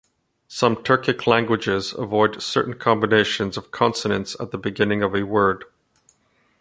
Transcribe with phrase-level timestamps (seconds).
[0.47, 5.63] Some Turkic languages avoid certain combinations of consonants at the beginning of a word.